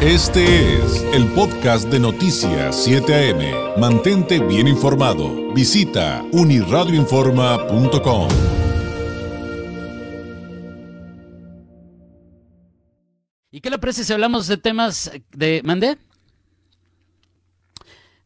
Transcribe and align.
Este 0.00 0.76
es 0.78 1.02
el 1.12 1.26
podcast 1.32 1.88
de 1.88 1.98
Noticias 1.98 2.84
7 2.84 3.32
AM. 3.32 3.80
Mantente 3.80 4.38
bien 4.38 4.68
informado. 4.68 5.52
Visita 5.52 6.24
uniradioinforma.com. 6.30 8.28
¿Y 13.50 13.60
qué 13.60 13.70
le 13.70 13.78
parece 13.78 14.04
si 14.04 14.12
hablamos 14.12 14.46
de 14.46 14.56
temas 14.56 15.10
de... 15.32 15.62
¿Mandé? 15.64 15.98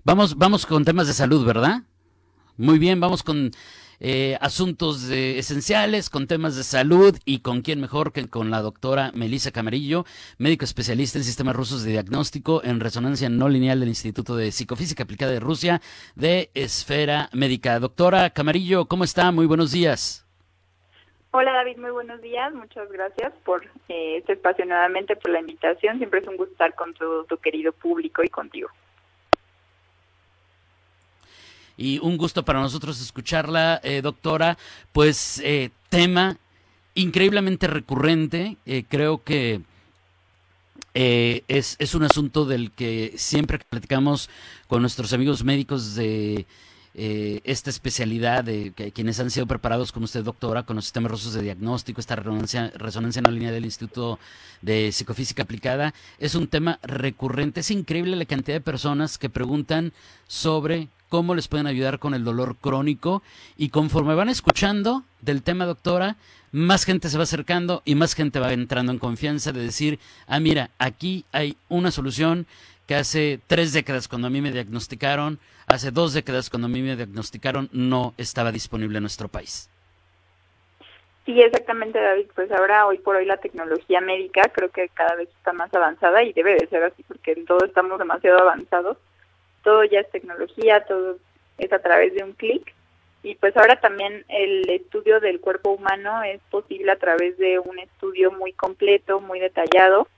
Vamos, 0.05 0.37
vamos 0.37 0.67
con 0.67 0.85
temas 0.85 1.07
de 1.07 1.15
salud, 1.15 1.43
¿verdad? 1.47 1.85
Muy 2.59 2.79
bien, 2.79 3.01
vamos 3.01 3.23
con 3.23 3.51
eh, 4.05 4.37
asuntos 4.41 5.09
esenciales, 5.11 6.11
con 6.11 6.27
temas 6.27 6.57
de 6.57 6.65
salud 6.65 7.17
y 7.25 7.41
con 7.41 7.63
quién 7.63 7.81
mejor 7.81 8.13
que 8.13 8.29
con 8.29 8.51
la 8.51 8.61
doctora 8.61 9.11
Melissa 9.15 9.53
Camarillo, 9.53 10.05
médico 10.39 10.65
especialista 10.65 11.19
en 11.19 11.25
sistemas 11.25 11.57
rusos 11.57 11.85
de 11.85 11.93
diagnóstico 11.93 12.63
en 12.65 12.81
resonancia 12.81 13.29
no 13.29 13.49
lineal 13.49 13.81
del 13.81 13.89
Instituto 13.89 14.37
de 14.37 14.51
Psicofísica 14.51 15.05
Aplicada 15.05 15.33
de 15.33 15.41
Rusia 15.41 15.81
de 16.15 16.51
Esfera 16.55 17.31
Médica. 17.33 17.79
Doctora 17.79 18.31
Camarillo, 18.31 18.87
¿cómo 18.87 19.05
está? 19.05 19.31
Muy 19.31 19.47
buenos 19.47 19.73
días. 19.73 20.27
Hola 21.31 21.53
David, 21.53 21.79
muy 21.79 21.93
buenos 21.93 22.21
días. 22.21 22.53
Muchas 22.53 22.91
gracias 22.91 23.33
por 23.45 23.65
eh, 23.89 24.19
este 24.19 24.35
espacio 24.35 24.67
nuevamente, 24.67 25.17
por 25.17 25.31
la 25.31 25.41
invitación. 25.41 25.97
Siempre 25.97 26.21
es 26.21 26.29
un 26.29 26.37
gusto 26.37 26.53
estar 26.53 26.75
con 26.75 26.93
todo 26.93 27.25
tu 27.25 27.39
querido 27.39 27.73
público 27.73 28.23
y 28.23 28.29
contigo 28.29 28.69
y 31.83 31.99
un 31.99 32.17
gusto 32.17 32.45
para 32.45 32.61
nosotros 32.61 33.01
escucharla, 33.01 33.81
eh, 33.83 34.03
doctora. 34.03 34.57
Pues 34.93 35.41
eh, 35.45 35.71
tema 35.89 36.39
increíblemente 36.95 37.67
recurrente, 37.67 38.57
eh, 38.67 38.85
creo 38.89 39.25
que 39.25 39.63
es, 40.95 41.77
es, 41.79 41.95
un 41.95 42.05
asunto 42.05 42.45
del 42.45 42.71
que 42.71 43.15
siempre 43.17 43.59
platicamos 43.59 44.29
con 44.69 44.83
nuestros 44.83 45.13
amigos 45.15 45.43
médicos 45.43 45.95
de 45.95 46.47
esta 46.95 47.71
especialidad, 47.71 48.45
de 48.45 48.93
quienes 48.95 49.19
han 49.19 49.31
sido 49.31 49.47
preparados 49.47 49.91
con 49.91 50.03
usted, 50.03 50.23
doctora, 50.23 50.65
con 50.65 50.77
los 50.77 50.85
sistemas 50.85 51.11
rusos 51.11 51.33
de 51.33 51.41
diagnóstico, 51.41 51.99
esta 51.99 52.15
resonancia, 52.15 52.71
resonancia 52.77 53.21
en 53.21 53.25
la 53.25 53.31
línea 53.31 53.53
del 53.53 53.65
Instituto 53.65 54.19
de 54.61 54.93
Psicofísica 54.93 55.45
Aplicada, 55.45 55.95
es 56.19 56.35
un 56.35 56.47
tema 56.47 56.79
recurrente. 56.83 57.61
Es 57.61 57.71
increíble 57.71 58.15
la 58.15 58.27
cantidad 58.27 58.57
de 58.57 58.61
personas 58.61 59.17
que 59.17 59.31
preguntan 59.31 59.95
sobre 60.29 60.89
cómo 61.13 61.35
les 61.35 61.47
pueden 61.47 61.67
ayudar 61.67 61.99
con 61.99 62.15
el 62.15 62.25
dolor 62.25 62.57
crónico 62.57 63.23
y 63.59 63.69
conforme 63.69 64.15
van 64.15 64.31
escuchando 64.31 65.03
del 65.21 65.43
tema, 65.43 65.67
doctora, 65.67 66.17
más 66.53 66.87
gente 66.87 67.11
se 67.11 67.19
va 67.19 67.25
acercando 67.25 67.83
y 67.85 67.97
más 67.97 68.15
gente 68.15 68.41
va 68.41 68.51
entrando 68.55 68.93
en 68.93 68.99
confianza 68.99 69.53
de 69.53 69.61
decir, 69.61 69.99
ah, 70.27 70.41
mira, 70.41 70.71
aquí 70.79 71.27
hay 71.31 71.59
una 71.69 71.91
solución 71.91 72.47
que 72.87 72.95
hace 72.95 73.41
tres 73.47 73.75
décadas 73.75 74.09
cuando 74.09 74.29
a 74.29 74.31
mí 74.31 74.41
me 74.41 74.53
diagnosticaron, 74.53 75.39
hace 75.67 75.91
dos 75.91 76.15
décadas 76.15 76.49
cuando 76.49 76.65
a 76.65 76.71
mí 76.71 76.81
me 76.81 76.97
diagnosticaron, 76.97 77.69
no 77.73 78.15
estaba 78.17 78.51
disponible 78.51 78.97
en 78.97 79.03
nuestro 79.03 79.29
país. 79.29 79.69
Sí, 81.27 81.39
exactamente, 81.43 82.01
David. 82.01 82.29
Pues 82.35 82.51
ahora, 82.53 82.87
hoy 82.87 82.97
por 82.97 83.17
hoy, 83.17 83.27
la 83.27 83.37
tecnología 83.37 84.01
médica 84.01 84.45
creo 84.45 84.71
que 84.71 84.89
cada 84.89 85.17
vez 85.17 85.29
está 85.29 85.53
más 85.53 85.73
avanzada 85.75 86.23
y 86.23 86.33
debe 86.33 86.55
de 86.55 86.67
ser 86.69 86.83
así 86.85 87.03
porque 87.03 87.33
en 87.33 87.45
todo 87.45 87.67
estamos 87.67 87.99
demasiado 87.99 88.39
avanzados 88.39 88.97
todo 89.63 89.85
ya 89.85 90.01
es 90.01 90.11
tecnología, 90.11 90.85
todo 90.85 91.19
es 91.59 91.73
a 91.73 91.79
través 91.79 92.15
de 92.15 92.25
un 92.25 92.33
clic. 92.33 92.75
Y 93.23 93.37
pues 93.37 93.57
ahora 93.57 93.81
también 93.81 94.25
el 94.29 94.69
estudio 94.69 95.21
del 95.21 95.41
cuerpo 95.41 95.71
humano 95.71 96.23
es 96.25 96.41
posible 96.51 96.91
a 96.91 96.99
través 96.99 97.39
de 97.39 97.59
un 97.61 97.79
estudio 97.79 98.33
muy 98.33 98.53
completo, 98.53 99.21
muy 99.21 99.39
detallado, 99.39 100.09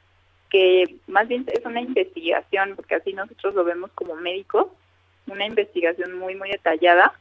que 0.49 0.97
más 1.07 1.29
bien 1.29 1.45
es 1.53 1.65
una 1.67 1.83
investigación, 1.83 2.77
porque 2.77 2.95
así 2.95 3.13
nosotros 3.13 3.55
lo 3.55 3.65
vemos 3.65 3.91
como 3.95 4.15
médicos, 4.15 4.69
una 5.27 5.47
investigación 5.47 6.17
muy, 6.17 6.35
muy 6.35 6.51
detallada 6.51 7.13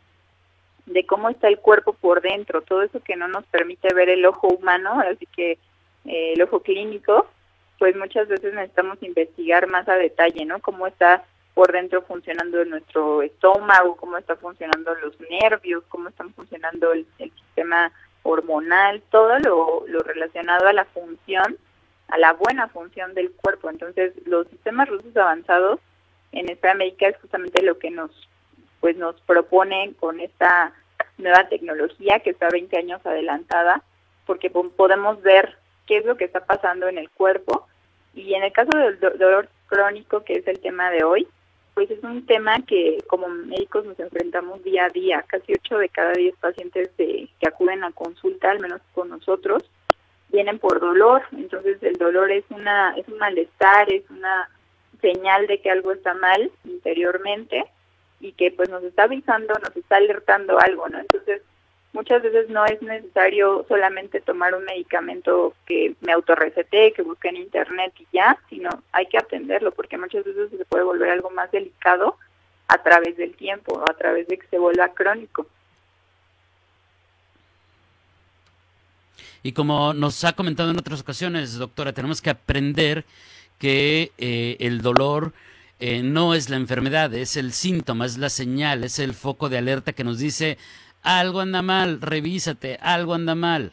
de 0.86 1.06
cómo 1.06 1.30
está 1.30 1.48
el 1.48 1.60
cuerpo 1.60 1.94
por 1.94 2.22
dentro, 2.22 2.62
todo 2.62 2.82
eso 2.82 3.02
que 3.02 3.16
no 3.16 3.28
nos 3.28 3.46
permite 3.46 3.94
ver 3.94 4.10
el 4.10 4.26
ojo 4.26 4.48
humano, 4.48 5.00
así 5.00 5.26
que 5.28 5.58
eh, 6.06 6.34
el 6.34 6.42
ojo 6.42 6.62
clínico, 6.62 7.28
pues 7.80 7.96
muchas 7.96 8.28
veces 8.28 8.54
necesitamos 8.54 9.02
investigar 9.02 9.68
más 9.68 9.88
a 9.88 9.96
detalle, 9.96 10.46
¿no? 10.46 10.60
Cómo 10.60 10.88
está 10.88 11.26
por 11.54 11.72
dentro 11.72 12.02
funcionando 12.04 12.64
nuestro 12.66 13.22
estómago, 13.22 13.96
cómo 13.96 14.18
está 14.18 14.36
funcionando 14.36 14.94
los 14.96 15.20
nervios, 15.20 15.84
cómo 15.90 16.10
está 16.10 16.26
funcionando 16.36 16.94
el, 16.94 17.06
sistema 17.18 17.92
hormonal, 18.24 19.04
todo 19.12 19.38
lo, 19.40 19.84
lo, 19.88 20.00
relacionado 20.00 20.68
a 20.68 20.74
la 20.74 20.86
función, 20.86 21.58
a 22.08 22.18
la 22.18 22.34
buena 22.34 22.68
función 22.70 23.14
del 23.14 23.32
cuerpo. 23.32 23.70
Entonces, 23.70 24.14
los 24.26 24.48
sistemas 24.48 24.90
rusos 24.90 25.16
avanzados 25.16 25.80
en 26.32 26.50
esta 26.50 26.74
médica 26.74 27.08
es 27.08 27.18
justamente 27.18 27.62
lo 27.62 27.78
que 27.78 27.92
nos 27.92 28.12
pues 28.84 28.98
nos 28.98 29.16
propone 29.22 29.94
con 29.98 30.20
esta 30.20 30.74
nueva 31.18 31.48
tecnología 31.48 32.20
que 32.20 32.32
está 32.32 32.50
20 32.50 32.78
años 32.78 33.00
adelantada, 33.06 33.82
porque 34.26 34.50
podemos 34.50 35.22
ver 35.22 35.56
qué 35.88 36.00
es 36.00 36.06
lo 36.06 36.18
que 36.18 36.26
está 36.26 36.46
pasando 36.46 36.90
en 36.90 36.98
el 36.98 37.10
cuerpo. 37.10 37.66
Y 38.14 38.34
en 38.34 38.44
el 38.44 38.52
caso 38.52 38.78
del 38.78 39.00
dolor 39.00 39.48
crónico, 39.68 40.26
que 40.26 40.34
es 40.34 40.48
el 40.48 40.60
tema 40.60 40.92
de 40.92 41.06
hoy, 41.06 41.30
pues 41.74 41.90
es 41.90 42.04
un 42.04 42.26
tema 42.26 42.62
que 42.62 43.04
como 43.08 43.28
médicos 43.28 43.86
nos 43.86 44.00
enfrentamos 44.00 44.64
día 44.64 44.86
a 44.86 44.90
día. 44.90 45.24
Casi 45.28 45.54
8 45.54 45.78
de 45.80 45.90
cada 45.90 46.14
10 46.14 46.36
pacientes 46.38 46.96
de, 46.98 47.30
que 47.40 47.48
acuden 47.48 47.84
a 47.84 47.92
consulta, 47.92 48.52
al 48.52 48.60
menos 48.60 48.82
con 48.94 49.10
nosotros, 49.10 49.64
vienen 50.30 50.60
por 50.60 50.80
dolor. 50.80 51.24
Entonces 51.32 51.82
el 51.82 51.98
dolor 51.98 52.32
es 52.32 52.46
una 52.50 52.96
es 52.98 53.08
un 53.08 53.18
malestar, 53.18 53.92
es 53.92 54.08
una 54.10 54.50
señal 55.02 55.48
de 55.48 55.62
que 55.62 55.72
algo 55.72 55.92
está 55.92 56.14
mal 56.14 56.52
interiormente 56.64 57.66
y 58.20 58.32
que 58.34 58.52
pues 58.52 58.70
nos 58.70 58.84
está 58.84 59.04
avisando, 59.04 59.54
nos 59.56 59.76
está 59.76 59.98
alertando 59.98 60.60
algo, 60.60 60.88
¿no? 60.90 61.00
Entonces 61.00 61.42
muchas 61.94 62.24
veces 62.24 62.50
no 62.50 62.66
es 62.66 62.82
necesario 62.82 63.66
solamente 63.68 64.20
tomar 64.20 64.56
un 64.56 64.66
medicamento 64.66 65.54
que 65.66 65.96
me 66.02 66.12
autorrecete, 66.12 66.92
que 66.94 67.04
busque 67.04 67.30
en 67.30 67.38
internet 67.38 67.94
y 68.00 68.08
ya, 68.12 68.38
sino 68.50 68.70
hay 68.92 69.06
que 69.06 69.18
atenderlo 69.18 69.72
porque 69.72 69.98
muchas 69.98 70.26
veces 70.26 70.50
se 70.50 70.66
puede 70.66 70.84
volver 70.84 71.12
algo 71.12 71.30
más 71.30 71.52
delicado 71.52 72.18
a 72.68 72.80
través 72.80 73.16
del 73.18 73.36
tiempo 73.36 73.76
o 73.76 73.90
a 73.90 73.94
través 73.94 74.28
de 74.28 74.38
que 74.38 74.48
se 74.48 74.58
vuelva 74.58 74.90
crónico. 74.90 75.48
Y 79.44 79.52
como 79.52 79.94
nos 79.94 80.24
ha 80.24 80.34
comentado 80.34 80.72
en 80.72 80.80
otras 80.80 81.02
ocasiones, 81.02 81.58
doctora, 81.58 81.94
tenemos 81.94 82.22
que 82.22 82.30
aprender 82.30 83.06
que 83.60 84.12
eh, 84.18 84.58
el 84.60 84.82
dolor 84.82 85.34
eh, 85.80 86.02
no 86.02 86.34
es 86.34 86.50
la 86.50 86.56
enfermedad, 86.56 87.14
es 87.14 87.36
el 87.36 87.52
síntoma, 87.52 88.06
es 88.06 88.18
la 88.18 88.30
señal, 88.30 88.86
es 88.86 89.00
el 89.00 89.14
foco 89.14 89.50
de 89.50 89.58
alerta 89.58 89.92
que 89.92 90.06
nos 90.06 90.18
dice 90.18 90.58
algo 91.04 91.42
anda 91.42 91.62
mal, 91.62 92.02
revísate, 92.02 92.78
algo 92.82 93.14
anda 93.14 93.36
mal. 93.36 93.72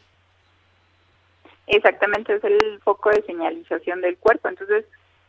Exactamente, 1.67 2.35
es 2.35 2.43
el 2.43 2.79
foco 2.83 3.09
de 3.09 3.21
señalización 3.23 4.01
del 4.01 4.17
cuerpo. 4.17 4.49
Entonces, 4.49 4.85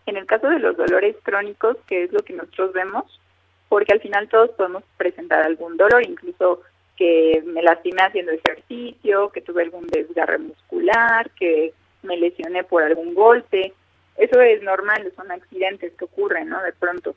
en 0.07 0.17
el 0.17 0.27
caso 0.27 0.49
de 0.49 0.59
los 0.59 0.77
dolores 0.77 1.17
crónicos, 1.23 1.77
que 1.87 2.05
es 2.05 2.13
lo 2.13 2.21
que 2.21 2.33
nosotros 2.33 2.73
vemos, 2.73 3.21
porque 3.69 3.93
al 3.93 4.01
final 4.01 4.29
todos 4.29 4.51
podemos 4.51 4.83
presentar 4.97 5.43
algún 5.47 5.77
dolor, 5.77 6.05
incluso 6.05 6.61
que 6.97 7.43
me 7.47 7.63
lastimé 7.63 8.03
haciendo 8.03 8.33
ejercicio, 8.33 9.31
que 9.31 9.41
tuve 9.41 9.63
algún 9.63 9.87
desgarre 9.87 10.39
muscular, 10.39 11.31
que 11.31 11.73
me 12.03 12.17
lesioné 12.17 12.65
por 12.65 12.83
algún 12.83 13.15
golpe. 13.15 13.73
Eso 14.17 14.41
es 14.41 14.63
normal, 14.63 15.11
son 15.17 15.31
accidentes 15.31 15.93
que 15.95 16.05
ocurren, 16.05 16.49
¿no? 16.49 16.63
De 16.63 16.73
pronto. 16.73 17.15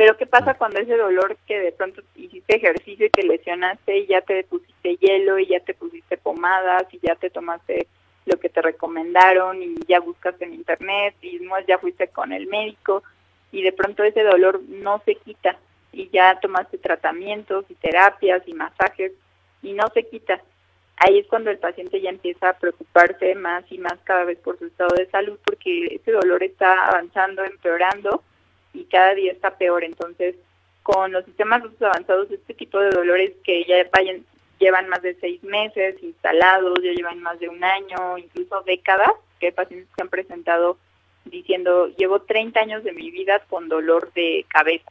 Pero 0.00 0.16
¿qué 0.16 0.24
pasa 0.24 0.54
cuando 0.54 0.78
ese 0.78 0.96
dolor 0.96 1.36
que 1.46 1.60
de 1.60 1.72
pronto 1.72 2.00
hiciste 2.16 2.56
ejercicio 2.56 3.04
y 3.04 3.10
te 3.10 3.22
lesionaste 3.22 3.98
y 3.98 4.06
ya 4.06 4.22
te 4.22 4.44
pusiste 4.44 4.96
hielo 4.96 5.38
y 5.38 5.48
ya 5.48 5.60
te 5.60 5.74
pusiste 5.74 6.16
pomadas 6.16 6.84
y 6.90 7.00
ya 7.02 7.16
te 7.16 7.28
tomaste 7.28 7.86
lo 8.24 8.38
que 8.38 8.48
te 8.48 8.62
recomendaron 8.62 9.62
y 9.62 9.74
ya 9.86 10.00
buscaste 10.00 10.46
en 10.46 10.54
internet 10.54 11.16
y 11.20 11.38
ya 11.68 11.78
fuiste 11.78 12.08
con 12.08 12.32
el 12.32 12.46
médico 12.46 13.02
y 13.52 13.60
de 13.60 13.72
pronto 13.72 14.02
ese 14.02 14.22
dolor 14.22 14.62
no 14.68 15.02
se 15.04 15.16
quita 15.16 15.58
y 15.92 16.08
ya 16.08 16.40
tomaste 16.40 16.78
tratamientos 16.78 17.66
y 17.68 17.74
terapias 17.74 18.42
y 18.48 18.54
masajes 18.54 19.12
y 19.62 19.74
no 19.74 19.86
se 19.92 20.04
quita. 20.04 20.40
Ahí 20.96 21.18
es 21.18 21.26
cuando 21.26 21.50
el 21.50 21.58
paciente 21.58 22.00
ya 22.00 22.08
empieza 22.08 22.48
a 22.48 22.58
preocuparse 22.58 23.34
más 23.34 23.70
y 23.70 23.76
más 23.76 23.98
cada 24.04 24.24
vez 24.24 24.38
por 24.38 24.58
su 24.58 24.64
estado 24.64 24.96
de 24.96 25.10
salud 25.10 25.38
porque 25.44 25.94
ese 25.96 26.10
dolor 26.10 26.42
está 26.42 26.86
avanzando, 26.86 27.44
empeorando 27.44 28.22
y 28.72 28.84
cada 28.84 29.14
día 29.14 29.32
está 29.32 29.56
peor. 29.56 29.84
Entonces, 29.84 30.36
con 30.82 31.12
los 31.12 31.24
sistemas 31.24 31.62
avanzados, 31.80 32.30
este 32.30 32.54
tipo 32.54 32.78
de 32.80 32.90
dolores 32.90 33.32
que 33.44 33.64
ya 33.64 33.88
vayan, 33.92 34.24
llevan 34.58 34.88
más 34.88 35.02
de 35.02 35.14
seis 35.20 35.42
meses 35.42 36.02
instalados, 36.02 36.78
ya 36.82 36.92
llevan 36.92 37.20
más 37.22 37.38
de 37.40 37.48
un 37.48 37.62
año, 37.62 38.18
incluso 38.18 38.62
décadas, 38.62 39.10
que 39.38 39.46
hay 39.46 39.52
pacientes 39.52 39.88
que 39.96 40.02
han 40.02 40.08
presentado 40.08 40.78
diciendo, 41.24 41.88
llevo 41.96 42.22
30 42.22 42.60
años 42.60 42.84
de 42.84 42.92
mi 42.92 43.10
vida 43.10 43.40
con 43.48 43.68
dolor 43.68 44.12
de 44.14 44.44
cabeza, 44.48 44.90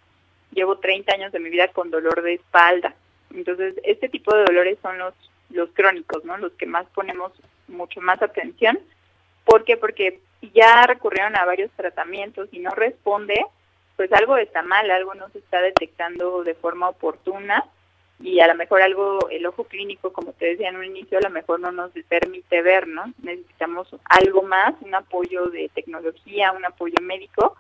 llevo 0.52 0.78
30 0.78 1.14
años 1.14 1.31
de 1.31 1.40
mi 1.40 1.50
vida 1.50 1.68
con 1.70 1.92
dolor 1.92 2.22
de 2.22 2.36
espalda. 2.36 2.96
Entonces, 3.34 3.76
este 3.84 4.10
tipo 4.10 4.34
de 4.36 4.46
dolores 4.46 4.78
son 4.81 4.98
los, 4.98 5.14
los 5.50 5.70
crónicos, 5.72 6.24
¿no? 6.26 6.38
Los 6.38 6.54
que 6.54 6.66
más 6.66 6.86
ponemos 6.94 7.31
mucho 7.68 8.02
más 8.02 8.22
atención. 8.22 8.80
¿Por 9.46 9.64
qué? 9.64 9.78
Porque 9.78 10.20
ya 10.54 10.86
recurrieron 10.88 11.36
a 11.36 11.46
varios 11.46 11.72
tratamientos 11.72 12.50
y 12.52 12.60
no 12.60 12.72
responde, 12.72 13.46
pues 14.00 14.13
algo 14.13 14.38
está 14.38 14.62
mal, 14.62 14.90
algo 14.92 15.13
no 15.13 15.28
se 15.28 15.40
está 15.40 15.62
detectando 15.62 16.42
de 16.46 16.54
forma 16.54 16.88
oportuna 16.88 17.66
y 18.22 18.40
a 18.40 18.48
lo 18.48 18.56
mejor 18.56 18.81
algo, 18.81 19.28
el 19.30 19.46
ojo 19.46 19.66
clínico, 19.66 20.13
como 20.13 20.31
te 20.31 20.46
decía 20.46 20.69
en 20.69 20.78
un 20.78 20.86
inicio, 20.86 21.18
a 21.18 21.22
lo 21.22 21.30
mejor 21.30 21.60
no 21.60 21.74
nos 21.74 21.92
permite 22.07 22.62
ver, 22.62 22.88
¿no? 22.88 23.13
Necesitamos 23.22 23.94
algo 24.06 24.42
más, 24.42 24.74
un 24.80 24.96
apoyo 24.96 25.48
de 25.48 25.69
tecnología, 25.75 26.54
un 26.54 26.63
apoyo 26.63 26.96
médico, 27.01 27.57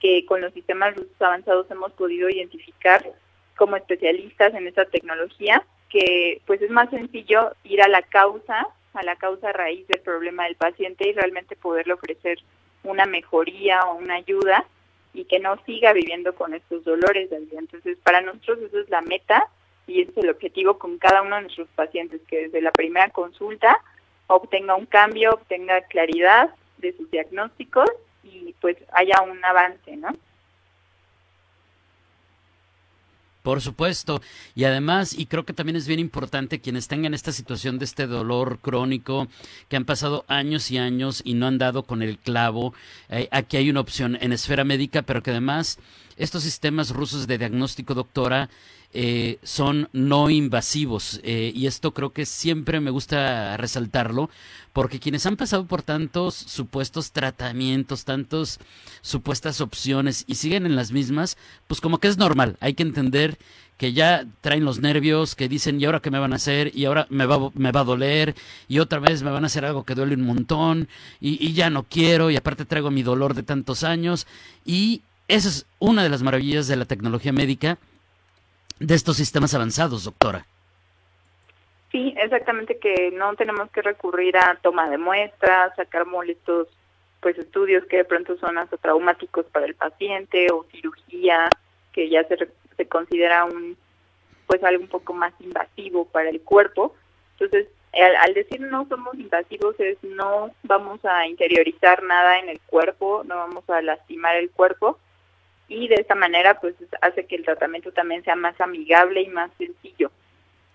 que 0.00 0.26
con 0.26 0.40
los 0.40 0.52
sistemas 0.54 0.96
avanzados 1.20 1.70
hemos 1.70 1.92
podido 1.92 2.28
identificar 2.28 3.08
como 3.56 3.76
especialistas 3.76 4.52
en 4.54 4.66
esta 4.66 4.86
tecnología, 4.86 5.62
que 5.88 6.42
pues 6.48 6.60
es 6.62 6.70
más 6.70 6.90
sencillo 6.90 7.52
ir 7.62 7.80
a 7.80 7.86
la 7.86 8.02
causa, 8.02 8.66
a 8.92 9.04
la 9.04 9.14
causa 9.14 9.52
raíz 9.52 9.86
del 9.86 10.00
problema 10.00 10.46
del 10.46 10.56
paciente 10.56 11.08
y 11.08 11.12
realmente 11.12 11.54
poderle 11.54 11.92
ofrecer 11.92 12.40
una 12.82 13.06
mejoría 13.06 13.82
o 13.82 13.94
una 13.94 14.16
ayuda 14.16 14.66
y 15.12 15.24
que 15.24 15.40
no 15.40 15.56
siga 15.64 15.92
viviendo 15.92 16.34
con 16.34 16.54
estos 16.54 16.84
dolores. 16.84 17.30
Entonces, 17.32 17.98
para 18.02 18.20
nosotros 18.20 18.60
eso 18.60 18.80
es 18.80 18.88
la 18.90 19.00
meta 19.00 19.46
y 19.86 20.02
ese 20.02 20.12
es 20.12 20.16
el 20.18 20.30
objetivo 20.30 20.78
con 20.78 20.98
cada 20.98 21.22
uno 21.22 21.36
de 21.36 21.42
nuestros 21.42 21.68
pacientes, 21.74 22.20
que 22.28 22.42
desde 22.42 22.62
la 22.62 22.70
primera 22.70 23.10
consulta 23.10 23.80
obtenga 24.28 24.76
un 24.76 24.86
cambio, 24.86 25.32
obtenga 25.32 25.82
claridad 25.82 26.54
de 26.78 26.96
sus 26.96 27.10
diagnósticos 27.10 27.90
y 28.22 28.54
pues 28.60 28.76
haya 28.92 29.20
un 29.22 29.44
avance, 29.44 29.96
¿no? 29.96 30.10
Por 33.42 33.60
supuesto. 33.62 34.20
Y 34.54 34.64
además, 34.64 35.14
y 35.16 35.26
creo 35.26 35.44
que 35.44 35.52
también 35.52 35.76
es 35.76 35.86
bien 35.86 36.00
importante 36.00 36.60
quienes 36.60 36.88
tengan 36.88 37.14
esta 37.14 37.32
situación 37.32 37.78
de 37.78 37.86
este 37.86 38.06
dolor 38.06 38.58
crónico, 38.60 39.28
que 39.68 39.76
han 39.76 39.86
pasado 39.86 40.24
años 40.28 40.70
y 40.70 40.78
años 40.78 41.22
y 41.24 41.34
no 41.34 41.46
han 41.46 41.58
dado 41.58 41.84
con 41.84 42.02
el 42.02 42.18
clavo, 42.18 42.74
eh, 43.08 43.28
aquí 43.30 43.56
hay 43.56 43.70
una 43.70 43.80
opción 43.80 44.18
en 44.20 44.32
esfera 44.32 44.64
médica, 44.64 45.02
pero 45.02 45.22
que 45.22 45.30
además 45.30 45.78
estos 46.16 46.42
sistemas 46.42 46.90
rusos 46.90 47.26
de 47.26 47.38
diagnóstico, 47.38 47.94
doctora, 47.94 48.50
eh, 48.92 49.38
son 49.44 49.88
no 49.92 50.30
invasivos. 50.30 51.20
Eh, 51.22 51.52
y 51.54 51.66
esto 51.66 51.94
creo 51.94 52.12
que 52.12 52.26
siempre 52.26 52.80
me 52.80 52.90
gusta 52.90 53.56
resaltarlo, 53.56 54.30
porque 54.72 54.98
quienes 54.98 55.26
han 55.26 55.36
pasado 55.36 55.66
por 55.66 55.82
tantos 55.82 56.34
supuestos 56.34 57.12
tratamientos, 57.12 58.04
tantos 58.04 58.58
supuestas 59.00 59.60
opciones 59.60 60.24
y 60.26 60.34
siguen 60.34 60.66
en 60.66 60.76
las 60.76 60.92
mismas, 60.92 61.36
pues 61.68 61.80
como 61.80 61.98
que 61.98 62.08
es 62.08 62.18
normal. 62.18 62.56
Hay 62.60 62.74
que 62.74 62.82
entender 62.82 63.29
que 63.80 63.94
ya 63.94 64.26
traen 64.42 64.66
los 64.66 64.80
nervios, 64.80 65.34
que 65.34 65.48
dicen, 65.48 65.80
¿y 65.80 65.86
ahora 65.86 66.00
qué 66.00 66.10
me 66.10 66.18
van 66.18 66.34
a 66.34 66.36
hacer? 66.36 66.70
Y 66.76 66.84
ahora 66.84 67.06
me 67.08 67.24
va, 67.24 67.50
me 67.54 67.72
va 67.72 67.80
a 67.80 67.84
doler, 67.84 68.34
y 68.68 68.78
otra 68.78 68.98
vez 68.98 69.22
me 69.22 69.30
van 69.30 69.44
a 69.44 69.46
hacer 69.46 69.64
algo 69.64 69.84
que 69.84 69.94
duele 69.94 70.16
un 70.16 70.26
montón, 70.26 70.86
y, 71.18 71.54
ya 71.54 71.70
no 71.70 71.84
quiero, 71.84 72.30
y 72.30 72.36
aparte 72.36 72.66
traigo 72.66 72.90
mi 72.90 73.02
dolor 73.02 73.32
de 73.32 73.42
tantos 73.42 73.82
años. 73.82 74.26
Y 74.66 75.00
esa 75.28 75.48
es 75.48 75.66
una 75.78 76.02
de 76.02 76.10
las 76.10 76.22
maravillas 76.22 76.68
de 76.68 76.76
la 76.76 76.84
tecnología 76.84 77.32
médica, 77.32 77.78
de 78.80 78.94
estos 78.94 79.16
sistemas 79.16 79.54
avanzados, 79.54 80.04
doctora. 80.04 80.44
Sí, 81.90 82.14
exactamente 82.18 82.78
que 82.78 83.10
no 83.12 83.34
tenemos 83.34 83.70
que 83.70 83.80
recurrir 83.80 84.36
a 84.36 84.58
toma 84.60 84.90
de 84.90 84.98
muestras, 84.98 85.74
sacar 85.76 86.04
molestos 86.04 86.68
pues 87.20 87.38
estudios 87.38 87.84
que 87.86 87.98
de 87.98 88.04
pronto 88.04 88.36
son 88.38 88.58
hasta 88.58 88.76
traumáticos 88.76 89.46
para 89.46 89.66
el 89.66 89.74
paciente 89.74 90.48
o 90.52 90.66
cirugía 90.70 91.48
que 91.92 92.08
ya 92.08 92.24
se, 92.24 92.36
se 92.80 92.88
considera 92.88 93.44
un 93.44 93.76
pues 94.46 94.64
algo 94.64 94.82
un 94.82 94.88
poco 94.88 95.12
más 95.12 95.32
invasivo 95.38 96.06
para 96.06 96.30
el 96.30 96.40
cuerpo. 96.40 96.94
Entonces, 97.32 97.68
al, 97.92 98.16
al, 98.16 98.34
decir 98.34 98.60
no 98.60 98.88
somos 98.88 99.14
invasivos 99.14 99.78
es 99.78 100.02
no 100.02 100.50
vamos 100.62 101.04
a 101.04 101.26
interiorizar 101.26 102.02
nada 102.02 102.38
en 102.38 102.48
el 102.48 102.60
cuerpo, 102.60 103.22
no 103.24 103.36
vamos 103.36 103.68
a 103.68 103.82
lastimar 103.82 104.36
el 104.36 104.50
cuerpo, 104.50 104.98
y 105.68 105.88
de 105.88 105.96
esta 105.96 106.14
manera 106.14 106.58
pues 106.60 106.74
hace 107.02 107.26
que 107.26 107.36
el 107.36 107.44
tratamiento 107.44 107.92
también 107.92 108.24
sea 108.24 108.34
más 108.34 108.58
amigable 108.60 109.20
y 109.22 109.28
más 109.28 109.50
sencillo 109.58 110.10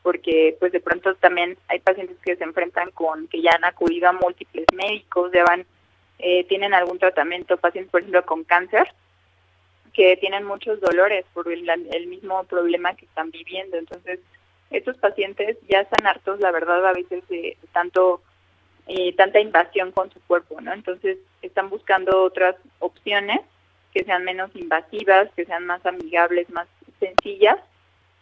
porque 0.06 0.56
pues 0.60 0.72
de 0.72 0.82
pronto 0.82 1.16
también 1.16 1.58
hay 1.68 1.80
pacientes 1.80 2.18
que 2.24 2.36
se 2.36 2.44
enfrentan 2.44 2.92
con 2.92 3.28
que 3.28 3.42
ya 3.42 3.54
han 3.56 3.66
acudido 3.66 4.08
a 4.08 4.12
múltiples 4.12 4.68
médicos, 4.72 5.32
ya 5.34 5.44
van, 5.44 5.66
eh, 6.20 6.44
tienen 6.44 6.76
algún 6.76 7.00
tratamiento, 7.00 7.58
pacientes 7.58 7.90
por 7.90 8.02
ejemplo 8.02 8.24
con 8.24 8.44
cáncer, 8.44 8.88
que 9.96 10.18
tienen 10.18 10.44
muchos 10.44 10.82
dolores 10.82 11.26
por 11.34 11.52
el, 11.52 11.68
el 11.70 12.08
mismo 12.08 12.44
problema 12.44 12.96
que 12.96 13.06
están 13.06 13.32
viviendo. 13.32 13.78
Entonces, 13.78 14.20
estos 14.70 14.98
pacientes 14.98 15.58
ya 15.70 15.82
están 15.82 16.06
hartos, 16.06 16.40
la 16.40 16.52
verdad, 16.52 16.86
a 16.86 16.94
veces 16.94 17.26
de, 17.30 17.58
tanto 17.72 18.22
eh, 18.88 19.14
tanta 19.16 19.40
invasión 19.40 19.92
con 19.92 20.12
su 20.12 20.20
cuerpo, 20.22 20.60
¿no? 20.62 20.74
Entonces, 20.74 21.18
están 21.42 21.70
buscando 21.70 22.24
otras 22.24 22.56
opciones 22.80 23.40
que 23.94 24.04
sean 24.04 24.26
menos 24.26 24.52
invasivas, 24.56 25.30
que 25.36 25.46
sean 25.46 25.66
más 25.66 25.84
amigables, 25.86 26.50
más 26.50 26.68
sencillas, 27.00 27.58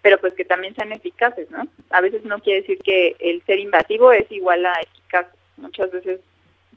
pero 0.04 0.20
pues 0.20 0.34
que 0.36 0.46
también 0.46 0.76
sean 0.76 0.92
eficaces, 0.92 1.50
¿no? 1.50 1.68
A 1.90 2.02
veces 2.02 2.24
no 2.24 2.40
quiere 2.40 2.62
decir 2.62 2.78
que 2.80 3.16
el 3.20 3.44
ser 3.46 3.60
invasivo 3.60 4.12
es 4.12 4.32
igual 4.32 4.66
a 4.66 4.74
eficaz. 4.74 5.28
Muchas 5.58 5.92
veces 5.92 6.20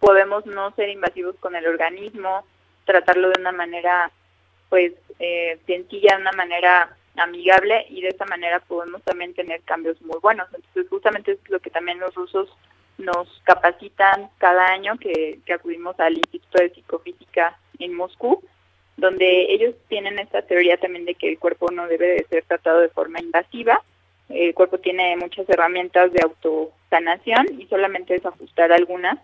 podemos 0.01 0.47
no 0.47 0.75
ser 0.75 0.89
invasivos 0.89 1.37
con 1.37 1.55
el 1.55 1.67
organismo, 1.67 2.47
tratarlo 2.87 3.29
de 3.29 3.41
una 3.41 3.53
manera 3.53 4.11
pues 4.69 4.93
eh, 5.19 5.59
sencilla, 5.67 6.17
de 6.17 6.23
una 6.23 6.33
manera 6.33 6.97
amigable 7.17 7.87
y 7.89 8.03
de 8.03 8.09
esta 8.09 8.27
manera 8.27 8.61
podemos 8.61 9.03
también 9.03 9.35
tener 9.35 9.63
cambios 9.63 10.01
muy 10.03 10.19
buenos. 10.21 10.49
Entonces 10.55 10.89
justamente 10.89 11.33
es 11.33 11.39
lo 11.49 11.61
que 11.61 11.71
también 11.71 11.99
los 11.99 12.15
rusos 12.15 12.49
nos 12.99 13.29
capacitan 13.45 14.29
cada 14.39 14.67
año 14.69 14.99
que, 14.99 15.41
que 15.45 15.53
acudimos 15.53 15.99
al 16.01 16.17
Instituto 16.17 16.59
de 16.59 16.71
Psicofísica 16.71 17.59
en 17.79 17.95
Moscú 17.95 18.43
donde 18.97 19.53
ellos 19.53 19.75
tienen 19.89 20.19
esta 20.19 20.43
teoría 20.43 20.79
también 20.79 21.05
de 21.05 21.15
que 21.15 21.29
el 21.29 21.39
cuerpo 21.39 21.71
no 21.71 21.87
debe 21.87 22.09
de 22.09 22.27
ser 22.31 22.45
tratado 22.45 22.81
de 22.81 22.89
forma 22.89 23.21
invasiva. 23.21 23.83
El 24.29 24.55
cuerpo 24.55 24.79
tiene 24.79 25.17
muchas 25.17 25.49
herramientas 25.49 26.13
de 26.13 26.23
autosanación 26.23 27.61
y 27.61 27.67
solamente 27.67 28.17
es 28.17 28.25
ajustar 28.25 28.73
algunas 28.73 29.19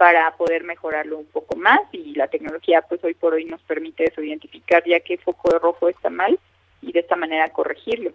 para 0.00 0.34
poder 0.34 0.64
mejorarlo 0.64 1.18
un 1.18 1.26
poco 1.26 1.56
más 1.56 1.78
y 1.92 2.14
la 2.14 2.26
tecnología 2.26 2.80
pues 2.80 3.04
hoy 3.04 3.12
por 3.12 3.34
hoy 3.34 3.44
nos 3.44 3.60
permite 3.60 4.04
eso, 4.04 4.22
identificar 4.22 4.82
ya 4.86 4.98
qué 5.00 5.18
foco 5.18 5.50
de 5.52 5.58
rojo 5.58 5.90
está 5.90 6.08
mal 6.08 6.40
y 6.80 6.90
de 6.90 7.00
esta 7.00 7.16
manera 7.16 7.52
corregirlo. 7.52 8.10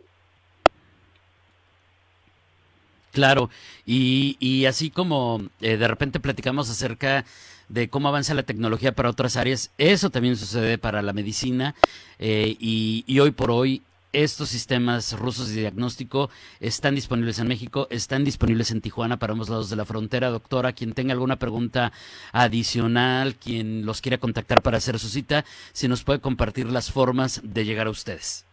Claro, 3.11 3.51
y, 3.85 4.35
y 4.39 4.65
así 4.65 4.89
como 4.89 5.43
eh, 5.61 5.77
de 5.77 5.87
repente 5.87 6.19
platicamos 6.19 6.71
acerca 6.71 7.23
de 7.69 7.87
cómo 7.87 8.07
avanza 8.07 8.33
la 8.33 8.41
tecnología 8.41 8.93
para 8.93 9.11
otras 9.11 9.37
áreas, 9.37 9.71
eso 9.77 10.09
también 10.09 10.37
sucede 10.37 10.79
para 10.79 11.03
la 11.03 11.13
medicina 11.13 11.75
eh, 12.17 12.55
y, 12.59 13.03
y 13.05 13.19
hoy 13.19 13.29
por 13.29 13.51
hoy 13.51 13.83
estos 14.23 14.47
sistemas 14.49 15.17
rusos 15.19 15.49
de 15.49 15.61
diagnóstico 15.61 16.29
están 16.61 16.95
disponibles 16.95 17.37
en 17.39 17.47
México, 17.49 17.87
están 17.89 18.23
disponibles 18.23 18.71
en 18.71 18.79
Tijuana 18.79 19.17
para 19.17 19.33
ambos 19.33 19.49
lados 19.49 19.69
de 19.69 19.75
la 19.75 19.83
frontera. 19.83 20.29
Doctora, 20.29 20.71
quien 20.71 20.93
tenga 20.93 21.11
alguna 21.11 21.35
pregunta 21.35 21.91
adicional, 22.31 23.35
quien 23.35 23.85
los 23.85 24.01
quiera 24.01 24.17
contactar 24.17 24.61
para 24.61 24.77
hacer 24.77 24.99
su 24.99 25.09
cita, 25.09 25.43
si 25.73 25.89
nos 25.89 26.03
puede 26.03 26.21
compartir 26.21 26.67
las 26.67 26.91
formas 26.91 27.41
de 27.43 27.65
llegar 27.65 27.87
a 27.87 27.89
ustedes. 27.89 28.45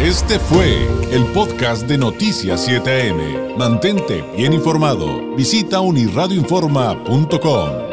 Este 0.00 0.38
fue 0.38 0.86
el 1.12 1.24
podcast 1.32 1.86
de 1.86 1.96
Noticias 1.96 2.68
7am. 2.68 3.56
Mantente 3.56 4.22
bien 4.36 4.52
informado. 4.52 5.34
Visita 5.36 5.80
unirradioinforma.com. 5.80 7.91